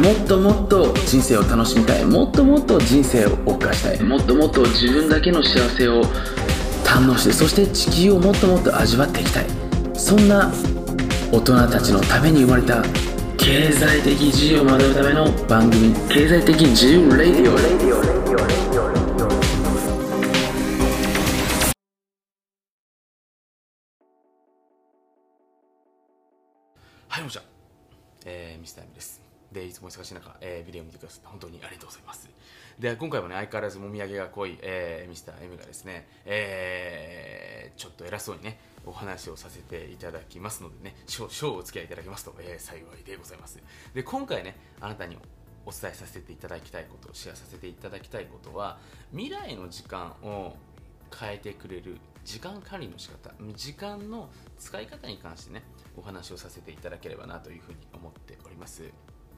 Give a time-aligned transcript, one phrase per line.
[0.00, 2.04] もっともっと人生を楽しみたい。
[2.04, 4.02] もっともっと人生を謳歌したい。
[4.02, 6.02] もっともっと自分だけの幸せを
[6.84, 9.46] 堪能してそして地球をもっともっと味わっていきたい。
[9.94, 10.52] そんな
[11.32, 12.82] 大人たちのために生まれた
[13.36, 18.19] 経済的自由を学ぶための番組経済的自由レディオ。
[27.12, 27.42] はい、こんにちは。
[28.24, 29.20] えー、ミスターエミです。
[29.50, 32.30] で、いつも忙しい中、えー、ビデオを見てくださって本当にありがとうございます。
[32.78, 43.58] で、今回もね、相変わらずもみあげが濃い、えー、ミスターエミがですね、えー、ちょっと偉そうにね、お話をさせていただきますのでね、少々お付き合いいただけますと、えー、幸いでございます。
[43.92, 45.18] で、今回ね、あなたに
[45.66, 48.78] お伝えさせていただきたいこと、シェアさせていただきたいことは、
[49.10, 50.54] 未来の時間を
[51.12, 55.62] 変えてくれる時間管理の仕方時間の使い方に関してね
[55.96, 58.84] お話をさせていただければなというふうに思っております。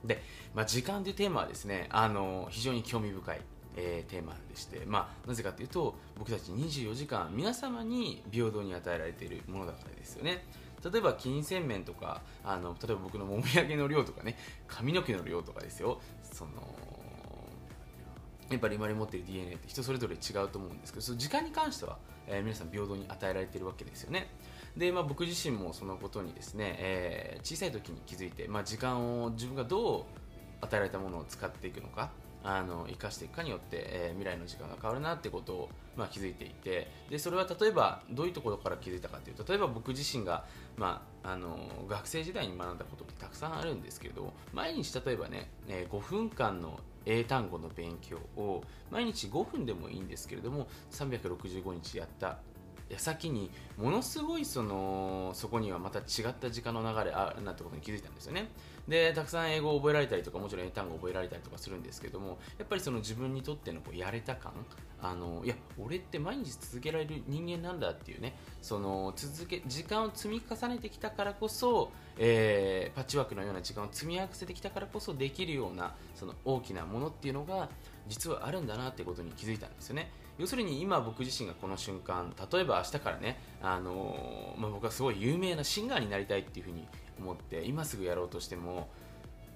[0.05, 0.23] で、
[0.55, 3.41] まあ、時間というテーマはですねあの非常に興味深い、
[3.77, 10.45] えーテーマでして、まあ、なぜかというと僕たち24時間皆様に平等に与えられているものだからですよね。
[10.85, 16.01] 例えば金銭面とかあの例えば僕のもみあげの量とかね髪の毛の量とかですよ。
[16.23, 16.51] その
[18.51, 24.29] やっぱり今に持っている DNA って人それぞれ違うと思うんですけどその時間に関しては、えー皆さん平等に与えられてるわけですよね。
[24.77, 30.05] で、まあ、僕自身もそのことにですね、えー小さい時に気づいて、まあ、時間を自分がどう
[30.61, 32.11] 与えられたものを使っていくのか
[32.45, 40.45] あの生かしていくかによって、えー未来の時間が変わるなってことを、まあ、気づいていてでそれは例えばどういうところから気づいたかというと例えば僕自身が、
[40.77, 52.39] まあ、あの学生時代に学んだことってたくさんあるんですけれど毎日例えばね、えー5分間の英単語の勉強を毎日5分でもいいんですけれども365日やった。
[52.91, 58.49] 矢先にものすごいそのそこにはまた違った時間の流れあるなってことに気づいたんですよね。
[58.89, 64.53] でたくさん英語を覚えられたりとかもちろん英単語を覚えられたりとかするんですけどもやっぱりその自分にとってのこうやれた感
[65.01, 77.69] あのいや俺って毎日続けられる人間なんだっていうねその続け時間を積み重ねてきたからこそ、えーパッチワークのような時間を積み合わせてきたからこそできるようなその大きなものっていうのが
[78.09, 80.11] 実はあるんだなってことに気づいたんですよね。
[80.39, 86.87] 要するに今僕自身がこの瞬間例えば明日からね、あのーまあ、僕はすごい有名なシンガーになりたいっていうふうに
[87.19, 88.89] 思って今すぐやろうとしても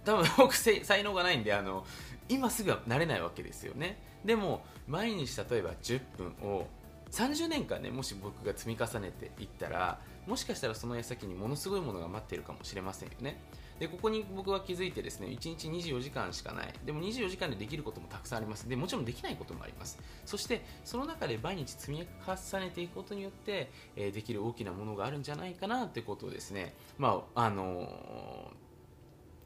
[0.04, 1.84] 多分僕才能がないんであの
[2.28, 3.98] 今すぐはなれないわけですよね。
[4.24, 6.66] でも毎日例えば10分を
[7.16, 13.40] 30年間ねもし僕が積み重ねていったらもしかしたらその矢先にものすごいものが待っているかもしれませんよね。
[13.78, 16.74] でここに僕は気づいてですね1日24時間しかない。
[16.84, 18.68] でも24時間でできることもたくさんあります。
[18.68, 19.98] でもちろんできないこともあります。
[20.26, 28.50] そしてその中で毎日積み重ねていくことによって、えーできる大きなものがあるんじゃないかなってことをですねまああの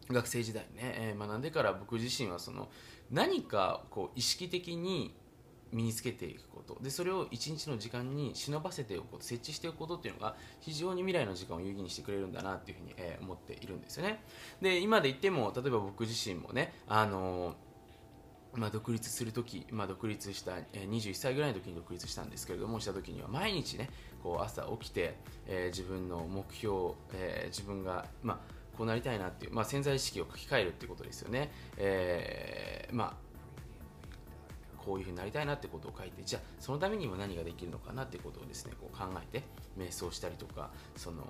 [0.09, 2.69] ー学生時代ね、えー学んでから僕自身はその
[3.11, 5.15] 何かこう意識的に
[5.73, 6.79] 身につけていくこと。
[6.83, 9.25] でそれを一日の時間に忍ばせておくこと。
[9.25, 14.23] 設置しておくことっていうのが非常に未来の時間を有意義にしてくれるんだなっていうふうに、えー思っているんですよね。
[14.61, 17.55] で今で言っても例えば僕自身もねあのー
[18.55, 23.91] まあ、独立するとき、まあ、独立した、えー21歳ぐらいの時に独立したんですけれどもした時には毎日ね
[24.23, 25.15] こう朝起きて、
[25.47, 28.39] えー自分の目標、えー自分が、まあ、
[28.77, 33.30] こうなりたいなっていう、まあ、潜在意識を書き換えるっていうことですよね、えーまあ
[34.85, 39.45] こういうふうになりたいなってことを書いてじゃあそのためにも何ができるのかなってことをですねこう考えて
[39.79, 41.23] 瞑想したりとかその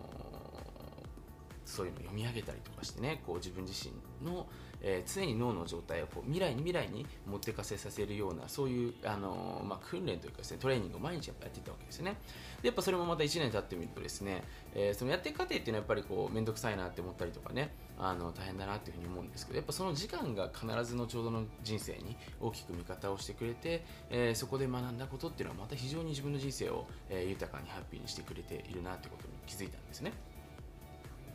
[1.71, 3.95] そういうのを読み上げたりとかしてねこう自分自身
[4.27, 4.47] の、
[4.83, 12.17] えー常に脳の状態をこう未来に未来に持ってかせさせるようなそういう、あのーまあ、訓練というかですねトレーニングを毎日やっぱやってたわけですよね。
[12.63, 14.43] でやっぱそれもまた1年経ってみるとですね、
[14.75, 30.13] えーそのやっていく過程っていうのはやっぱりこう面倒くさいなって思ったりとかねあの大変だなっていうふうに思うんですけどやっぱその時間が必ず後ほどの人生に大きく味方をしてくれて、えーそこで学んだことっていうのはまた非常に自分の人生を、えー豊かにハッピーにしてくれているなってことに気づいたんですね。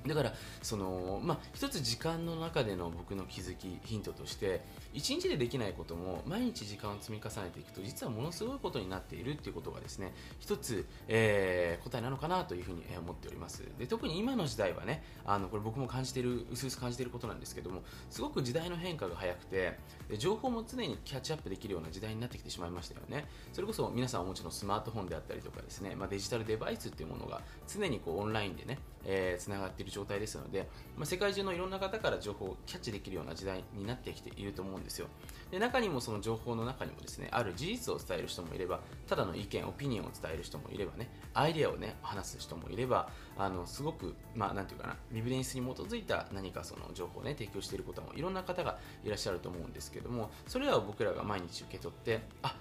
[0.08, 4.62] だからその、まあ、一つ時間の中での僕の気づきヒントとして
[4.94, 13.64] 一日でできないことも毎日時間を積み重ねていくと実はものすごいことになっているっていうことがですね一つ、えー答えなのかなというふうに思っております。
[13.78, 19.78] で特に今の時代はねあのこれ僕も感じている薄々感じていることなんですけどもすごく時代の変化が早くて
[20.18, 23.26] 情報も常にキャッチアップできるような時代になってきてしまいましたよね。
[23.54, 30.68] それこそ皆さんはもちろんスマートフォンであったりとかですね、まあ、デジタルデバイスっていうものが常にこうオンラインでね、えー、つながっている状態ですので、
[30.98, 35.08] まあ、世界中のいろんな方から情報をキャッチできるような時代になってきていると思うんですよ。
[35.52, 52.56] で中にもその情報の中にもですねある事実を伝える人もいればただの意見オピニオンを伝える人もいればねアイデアをね話す人もいればあのすごくまあなんていうかなビビデンスに基づいた何かその情報をね提供していることもいろんな方がいらっしゃると思うんですけどもそれらを僕らが毎日受け取ってあ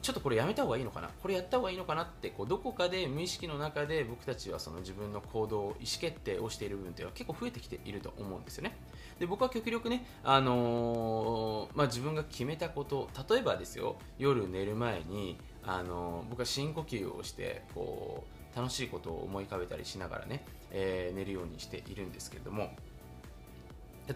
[0.00, 1.10] ちょっとこれやめた方がいいのかな？
[1.20, 8.76] これやった方がいいのかなってこうどこかで無意識の中で僕たちはその自分の行動意思決定をしている部分というのは結構増えてきていると思うんですよね。
[9.18, 18.24] で僕は極力ね、あのー、まあ、自分が決めたこと例えばですよ夜寝る前に、あのー、僕は深呼吸をしてこ
[18.54, 22.70] う楽しいことを思い浮かべたりしながらね、えー、寝るようにしているんですけれども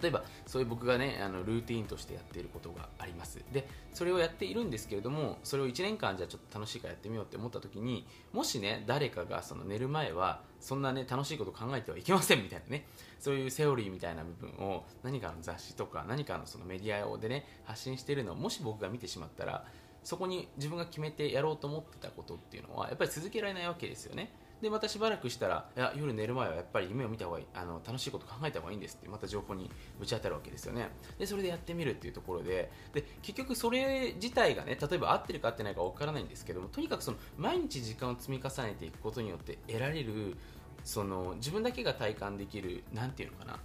[0.01, 3.41] 例えばそういう僕がねあのルーティンとしてやっていることがあります。
[3.53, 12.87] でそれをやっているんですけれどもそれを1年間じゃちょっと楽しいからやってみようって思った時にもしね誰かがその寝る前はそんなね楽しいこと考えてはいけませんみたいなね
[13.21, 19.65] そういうセオリーみたいな部分を何かの雑誌とか何かのそのメディアでね発信しているのをもし僕が見てしまったら
[20.05, 24.33] そこに自分が決めてやろうと思ってたことっていうのはやっぱり続けられないわけですよね。
[24.63, 29.69] でまたしばらくしたらいや夜寝る前はやっぱり夢を見た方がいいあの楽しいこと考えた方がいいんですってまた情報に
[29.99, 30.89] ぶち当たるわけですよね。
[31.19, 40.37] でそれでやってみるっていうところでで結局それ自体がね例えば合ってるか合ってないか分からないんですけどもとにかくその毎日時間を積み重ねていくことによって得られる
[40.85, 43.59] その自分だけが体感できる何ていうのかな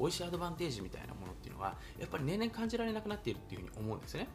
[0.00, 4.28] 美味しいアドバンテージみたいなものっていうのはやっぱり年々感じられなくなっているっていうふうに思うんですね。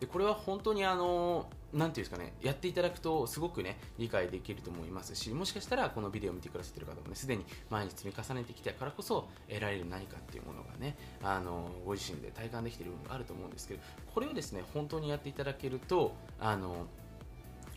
[0.00, 13.80] でこれは本当にあのなんていうんですかねやっていただくとすごくね理解できると思いますしもしかしたらこのビデオを見てくださっている方もねすでに毎日積み重ねてきたからこそ得られる何かっていうものがねあのご自身で体感できている部分があると思うんですけど
[14.14, 16.86] これをですね本当にやっていただけるとあの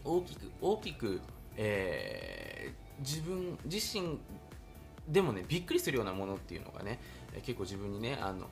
[0.03, 1.21] 大きく大きく、
[1.57, 4.17] えー、自分自身
[5.07, 6.99] でもねびっくりするようなものっていうのがね
[7.43, 8.47] 結構自分にねあの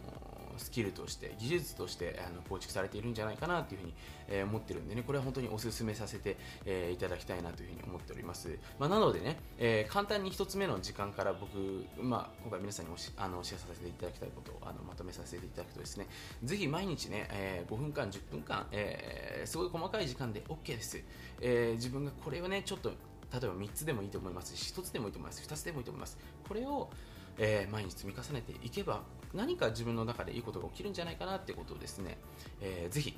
[0.57, 3.94] スキルとして技術としてあの構築されているんじゃないかなというふうに、
[4.27, 16.07] えー、思ってるんでねこれは本当にお勧めさせて、えー、いただきたいなというふうに思っております、まあ、なのでね、えー、簡単に1つ目の時間から僕、まあ、今回皆さんにおしあのお知らせさせていただきたいことをあのまとめさせていただくとですね
[16.44, 21.01] ぜひ毎日ね、えー、5分間10分間、えー、すごい細かい時間で OK です、
[21.42, 26.18] えー、自分がこれをねちょっと例えば3つでもいいと思いますし1つでもいいと思います2つでもいいと思います。
[26.48, 26.89] これを
[27.38, 29.01] えー、毎日積み重ねていけば
[29.38, 32.18] 何か自分の中でいいことが起きるんじゃないかなってことをですね、
[32.60, 33.18] えー、ぜひ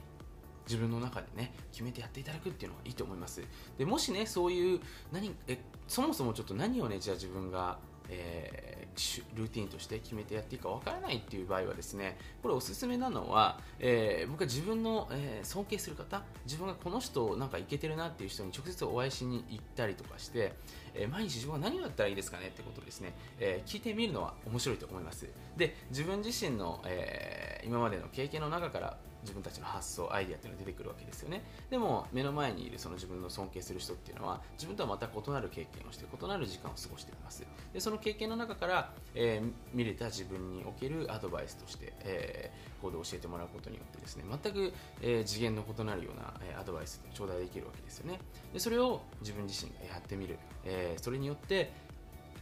[0.67, 3.41] 自分の中でね決めてやっていただくっていうのがいいと思います。
[3.77, 4.79] でもしねそういう
[5.11, 5.57] 何え
[5.87, 7.79] そもそもちょっと何をねじゃあ自分が
[8.09, 20.53] えー、ルーティンとして決めてやっていいかわからないっていう場合はですねこれおすすめなのは、えー、僕は自分の、えー、尊敬する方自分がこの人なんかいけてるなっていう人に直接お会いしに行ったりとかして、
[20.93, 25.27] え毎日自分は何をやったらいいですかねってことですね、え聞いてみるのは面白いと思います。
[25.55, 31.43] で自分自身の、え今までの経験の中から自分たちの発想アイデアっていうのが出てくるわけですよね。
[31.69, 37.45] でも目の前にいるその自分の尊敬する人っていうのは自分とはまた異なる経験をして異なる時間を過ごしています。
[37.73, 48.19] でその経験の中から、えー、見れた自分におけるアドバイスとして、えー、行動を教えてもらうことによってですね全く、えー、次元の異なるような、えアドバイスを頂戴できるわけですよね。
[48.53, 51.71] でそれを自分自身がやってみる、えーそれによって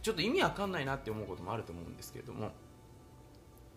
[0.02, 2.50] ちょっと意味わかんないなって思うこともあると思うんですけれども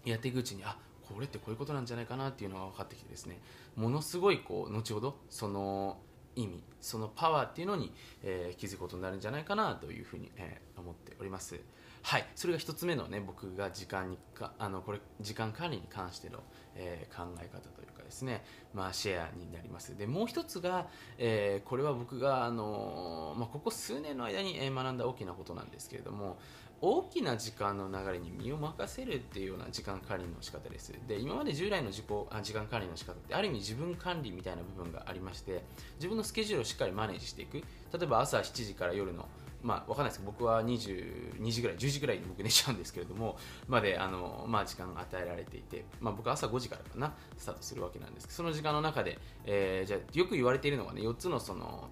[0.05, 0.77] やっていくうちにあ
[1.11, 3.39] これってこういうことなんじゃないかなっていうのが分かってきてですね
[3.75, 5.97] ものすごいこう後ほどその
[6.35, 7.91] 意味そのパワーっていうのに、
[8.23, 11.59] えー、気づくことになるんじゃないかなというふうに、えー、思っております。
[12.03, 16.39] はいそれが1つ目のね僕が時間にかあのこれ時間管理に関しての、
[16.75, 18.43] えー、考え方というですね。
[18.73, 19.97] まあシェアになります。
[19.97, 20.87] でもう1つが、
[21.17, 26.37] えこれは僕があのまあ、ここ数年の間に学んだ大きなことなんですけれども
[26.81, 30.93] 大きな時間の流れに身を任せるっていうような時間管理の仕方です。
[31.07, 35.63] で今まで従来の自己あ時間管理の仕方ってある意味自分管理みたいな部分がありまして
[35.95, 37.57] 自分のスケジュールをしっかりマネージしていく。
[37.57, 37.63] 例
[38.03, 39.27] えば朝7時から夜の
[39.63, 43.37] まあ、わかんないですけど僕は22時ぐらい10時ぐらいに僕寝ちゃうんですけれども
[43.67, 51.89] まであの、まあ、時間が与えられていて、まあ、僕は朝5時からかなスタートするわけなんですけどその時間の中で、えー、じゃよく言われているのがね4つのその、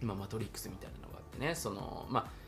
[0.00, 2.40] まあ、マトリックスみたいなのがあってねその、まあ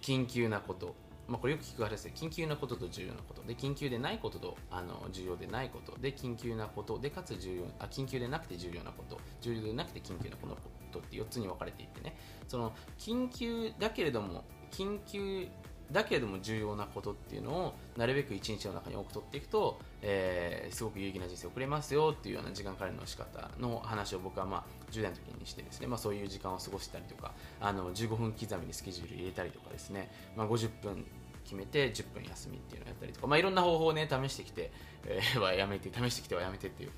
[0.00, 0.94] 緊急なこと、
[1.26, 3.42] まあ、これよく聞く話です緊急なことと重要なこと。
[3.42, 5.98] で緊急でないこととあの重要でないこと。
[6.00, 9.18] で緊急なことでかつ重要あ緊急でなくて重要なこと。
[9.40, 10.46] 重要でなくて緊急なこ
[10.88, 12.16] とって4つに分かれていてね。
[12.46, 15.48] その緊急だけれども緊急
[15.92, 31.06] だけれども重要なことっていうのをなるべく一日の中に多く取っていくと、えー、すごく有意義な人生を送れますよっていうような時間管理の仕方の話を僕はまあ10代の時にしてですね、まあ、そういう時間を過ごしたりとかあの15分刻みにスケジュール入れたりとかですね、まあ、50分
[31.44, 34.70] 決めて10分休みっていうのをやったりとか、まあ、いろんな方法をね試してきて、
[35.06, 36.90] えー、はやめて試してきてはやめてっていう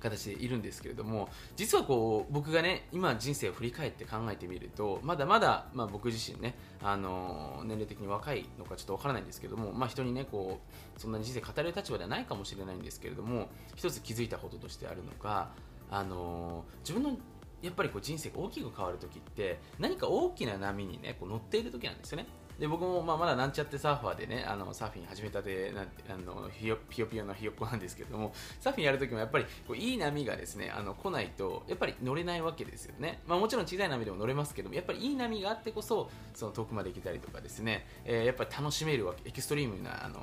[0.00, 10.60] 形でいるんですけれども実はこう僕がね今人生を振り返って考えてみるとまだまだ、まあ、僕自身ね、あの、年齢的に若いのかちょっとわからないんですけども、まあ、人にねこ
[10.96, 15.50] うそんなに人生語れる立場ではないかもしれないんですけれども一つ気づいたこととしてあるのが、
[15.90, 17.16] あの、自分の
[17.62, 22.26] やっぱりこう人生が大きく変わるときって何か大きな波にねこう乗っている時なんですよね。
[22.60, 40.20] で僕もまあまだなんちゃってサーファーでねあのサーフィン始めたてなんてあのひよピヨピヨのひよっこなんですけどもサーフィンやるときもやっぱりこういい波がですねあの来ないとやっぱり乗れないわけですよね、まあ、もちろん小さい波でも乗れますけどもやっぱりいい波があってこそその遠くまで行けたりとかですね、えー、やっぱり楽しめるわけエクストリームなあの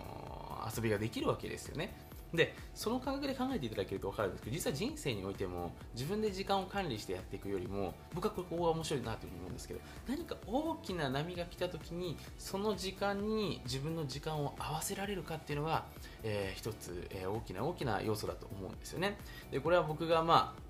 [0.76, 2.07] 遊びができるわけですよね。
[2.34, 15.86] でその感覚で考えていただけると分かるんですけど実は人生においても自分で時間を管理してやっていくよりも僕はここが面白いなというふうに思うんですけど何か大きな波が来た時にその時間に自分の時間を合わせられるかっていうのが、
[16.24, 19.18] えー、一つ、えー、大きな大きな要素だと思うんですよね。
[19.52, 20.67] でこれは僕がまあ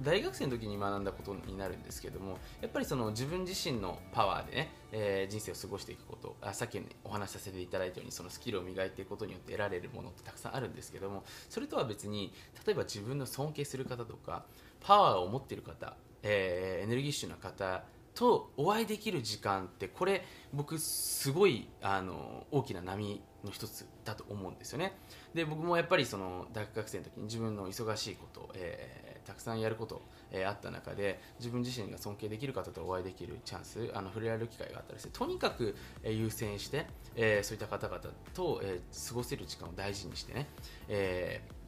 [0.00, 12.32] 大学生の時に学んだことになるんですけどもやっぱりその自分自身のパワーでね、えー、人生を過ごしていくことあさっき、ね、お話しさせていただいたようにそのスキルを磨いていくことによって得られるものってたくさんあるんですけどもそれとは別に
[12.66, 14.44] 例えば自分の尊敬する方とか
[14.80, 17.84] パワーを持っている方、えー、エネルギッシュな方
[18.14, 24.92] とお会いできる時間ってこれ僕すごいあの大きな波の一つだと思うんですよね。
[25.34, 36.86] で僕もやっぱりその大学生の時に自分の忙しいこと、えーたくさんやること、えー、あった中で自分自身が尊敬できる方とお会いできるチャンスあの触れられる機会があったりしてとにかく、えー、優先して、
[37.16, 38.00] えー、そういった方々
[38.34, 40.46] と、えー、過ごせる時間を大事にしてね、
[40.88, 41.61] えー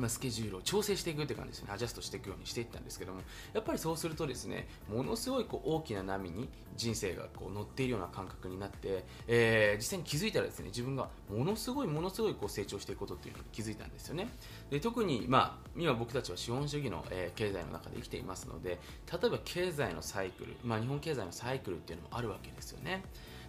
[0.00, 1.70] ま、スケジュールを調整していくって感じですね。
[1.72, 3.20] アジャストしていくようにしていったんですけども
[3.52, 14.28] やっぱりそうするとですねものすごいこう大きな波に人生がこう乗っているような感覚になって、えー、実際に気づいたらですね自分がものすごいものすごいこう成長していくことっていうのに気づいたんですよね。
[14.70, 18.78] で特に、まあ、今僕たちは資本主義の、えー、経済の中で生きていますので
[19.10, 23.04] 例えば経済のサイクル、まあ、日本経済のサイクルっていうのもあるわけですよね。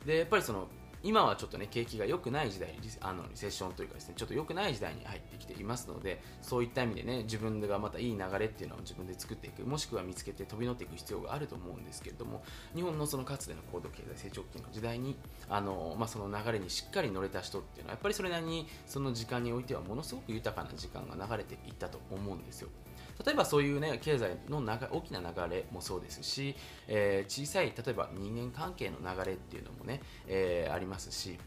[0.05, 0.67] でやっぱりその
[1.07, 12.43] 今はちょっとね景気が良くない時代あのリセッションというかですねちょっと良くない時代に入ってきていますのでそういった意味でね自分がまたいい流れっていうのを自分で作っていくもしくは見つけて飛び乗っていく必要があると思うんですけれども
[12.75, 15.15] 日本のそのかつての高度経済成長期の時代に
[15.47, 22.69] あの、まあ、その流れにしっかり乗れた人っていうのはやっぱりそれなりにその時間においてはものすごく豊かな時間が流れていったと思うんですよ。
[23.25, 26.55] 例えばそういうね経済の大きな流れもそうですし、
[26.87, 31.37] えー、小さい例えば人間関係の流れっていうのもね、えー、ありますし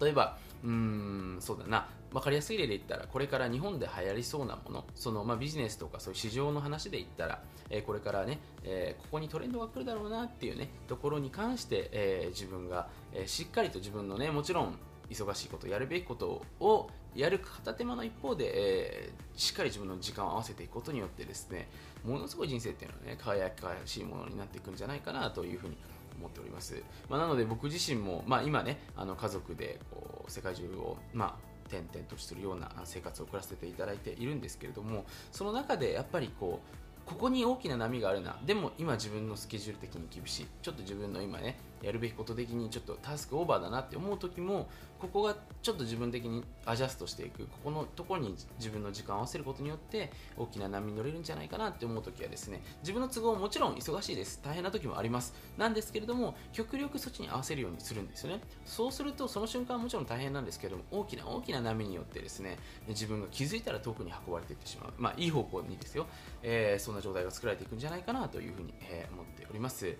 [0.00, 14.78] 例えばうーんそうだな分かりやすい例で言ったらこれから日本で流行りそうなものその、まあ、ビジネスとかそういう市場の話で言ったら、えー、これからね、えー、ここにトレンドが来るだろうなっていうねところに関して、えー、自分が、え、しっかりと自分のねもちろん
[15.10, 21.68] 忙しいことやるべきことをやる片手間の一方で、えー、しっかり自分の時間を合わせていくことによってですね
[22.04, 25.76] ものすごい人生っていうのはね輝かしいものになっていくんじゃないかなというふうに
[26.18, 31.34] 思っております、まあ、なので僕自身も、まあ、今ねあの家族でこう世界中を、まあ、
[31.68, 38.36] 転々とするような生活を送らせていただいているんですけれどもその中でやっぱりこうここに大きな波があるな。
[38.44, 40.46] でも今自分のスケジュール的に厳しい。
[40.60, 44.68] ちょっと自分の今ねやるべきこと的にちょっとタスクオーバーだなって思う時も
[44.98, 54.40] ここがちょっと自分的にアジャストしていくここのところに自分の時間を合わせることによって大きな波に乗れるんじゃないかなって思う時はですね自分の都合もちろん忙しいです。
[54.42, 55.34] 大変な時もあります。
[55.58, 58.40] なんですけれども極力そっちに合わせるようにするんですよね。
[58.64, 62.56] そうするとその瞬間はもちろん大変なんですけども大きな大きな波によってですね
[62.88, 64.92] 自分が気づいたら遠くに運ばれていってしまう。
[64.96, 66.06] まあいい方向にですよ、
[66.42, 69.94] えー、そんな状態が作られていくんじゃないかなというふうに、えー、思っております。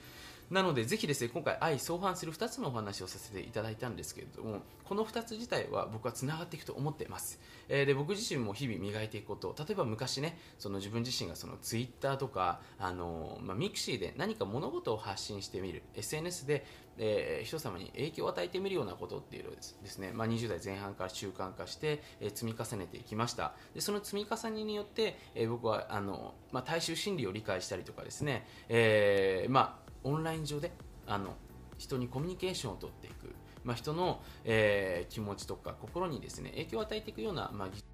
[0.51, 15.83] なのでぜひですね今回相相反する2つのお話をさせていただいたんですけれどもこの2つ自体は僕はつながっていくと思っています、えー、で僕自身も日々磨いていくこと例えば昔ねその自分自身がそのツイッターとかあの、まあ、ミクシーで何か物事を発信してみる。
[15.95, 16.65] SNS で、
[16.99, 23.55] えー、人様に影響を与えてみるようなことっていうのをですね、まあ、20代前半から習慣化して、えー、積み重ねていきました。
[23.75, 30.71] でその積み重ねによって、えー、僕はあの、まあ、大衆心理を理解したりとかですね、えーまあオンライン上で
[31.07, 31.35] あの
[31.79, 33.35] 人にコミュニケーションをとっていく、
[33.65, 37.87] まあ、人の、えー、気持ちとか心にですね影響を与えていくような、まあ、技術。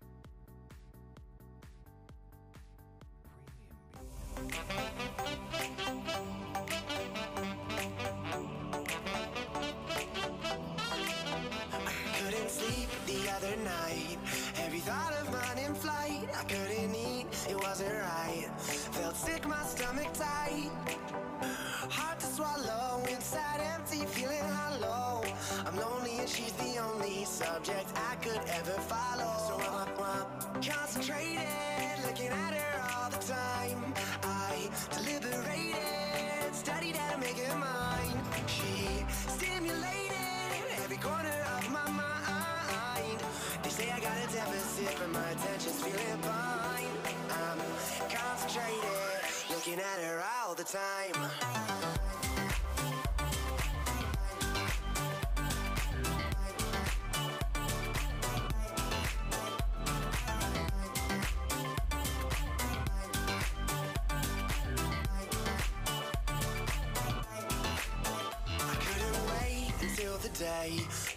[22.33, 23.03] swallow.
[23.11, 25.23] Inside empty, feeling hollow.
[25.67, 29.33] I'm lonely and she's the only subject I could ever follow.
[29.49, 33.95] So I'm, I'm concentrated, looking at her all the time.
[34.23, 38.19] I deliberated, studied how to make her mine.
[38.47, 43.19] She stimulated every corner of my mind.
[43.62, 46.97] They say I got a deficit, but my attention's feeling fine.
[47.29, 47.61] I'm
[48.09, 49.03] concentrated
[49.51, 52.01] looking at her all the time.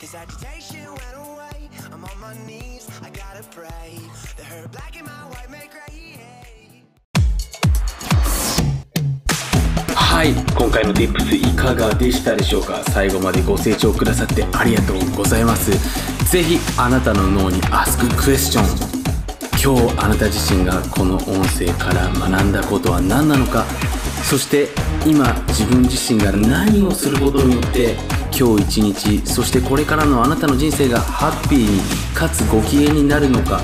[0.06, 1.68] This agitation went away.
[1.92, 3.98] I'm on my knees, I gotta pray.
[4.38, 6.20] That her black and my white make gray.
[9.96, 10.34] はい。
[10.56, 12.84] 今回の Tips いかがでしたでしょうか？
[12.92, 15.72] 最後までご清聴くださってありがとうございます。
[16.30, 18.62] ぜひあなたの脳に Ask Question
[19.58, 23.66] 今日あなた自身がこの音声から学んだことは何なのか？
[24.24, 24.68] そして
[25.04, 27.96] 今自分自身が何をすることによって
[28.38, 31.80] 今日一日そしてこれからのあなたの人生がハッピーに
[32.14, 33.62] かつご機嫌になるのか。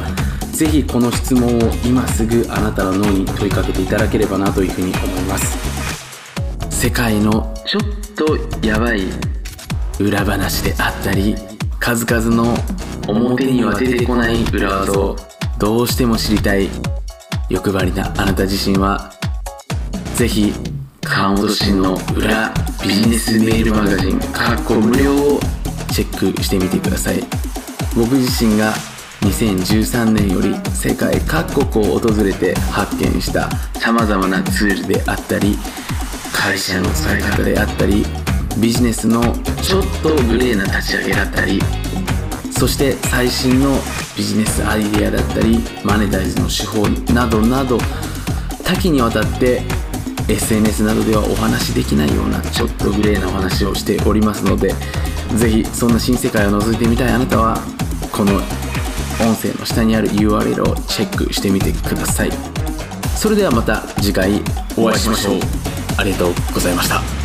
[0.53, 5.57] ぜひこの質問を今すぐあなたの脳に問いかけていただければなというふうに思います。
[6.69, 7.81] 世界のちょっ
[8.15, 9.07] とやばい
[9.99, 11.35] 裏話であったり
[11.79, 12.55] 数々の
[13.07, 15.15] 表には出てこない裏技を
[15.57, 16.69] どうしても知りたい
[17.49, 19.11] 欲張りなあなた自身は
[20.15, 20.53] ぜひ
[21.01, 25.39] 川本慎の裏ビジネスメールマガジンかっこ無料を
[25.93, 27.23] チェックしてみてください。
[27.95, 28.73] 僕自身が
[29.21, 35.57] 2013年より世界各国を訪れて発見した様々なツールであったり
[36.33, 38.05] 会社の使い方であったり
[38.57, 39.21] ビジネスの
[39.61, 41.59] ちょっとグレーな立ち上げだったり
[42.51, 43.77] そして最新の
[44.17, 47.77] ビジネスアイデアだったりマネタイズの手法などなど
[48.63, 49.61] 多岐にわたって
[50.33, 54.73] SNS などではお話しできないようなちょっとグレーなお話をしておりますので
[55.35, 57.57] ぜひそんな新世界を覗いてみたいあなたは
[58.11, 58.35] この
[59.21, 62.31] 音声の下にある URL をチェックしてみてください。
[63.15, 64.41] それではまた次回
[64.75, 65.39] お会いしましょう。
[65.97, 67.20] ありがとうございました。